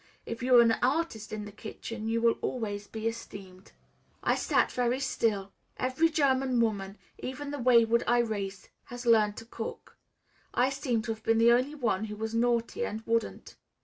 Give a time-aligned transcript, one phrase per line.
[0.25, 3.71] If you are an artist in the kitchen you will always be esteemed."
[4.23, 5.53] I sat very still.
[5.77, 9.97] Every German woman, even the wayward Irais, has learned to cook;
[10.55, 13.57] I seem to have been the only one who was naughty and wouldn't.